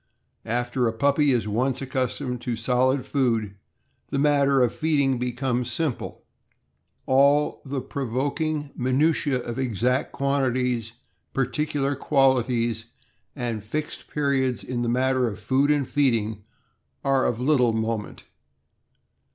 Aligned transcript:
After 0.47 0.87
a 0.87 0.93
puppy 0.93 1.31
is 1.31 1.47
once 1.47 1.79
accustomed 1.79 2.41
to 2.41 2.55
solid 2.55 3.05
food, 3.05 3.53
the 4.09 4.17
matter 4.17 4.63
of 4.63 4.73
feed 4.73 4.99
ing 4.99 5.19
becomes 5.19 5.71
simple. 5.71 6.25
All 7.05 7.61
the 7.65 7.81
provoking 7.81 8.71
minutiae 8.75 9.43
of 9.43 9.59
exact 9.59 10.11
quantities, 10.11 10.93
particular 11.33 11.95
qualities, 11.95 12.85
and 13.35 13.63
fixed 13.63 14.07
periods 14.09 14.63
in 14.63 14.81
the 14.81 14.89
matter 14.89 15.27
of 15.27 15.39
food 15.39 15.69
and 15.69 15.87
feeding 15.87 16.45
are 17.05 17.23
of 17.27 17.39
little 17.39 17.71
moment. 17.73 18.23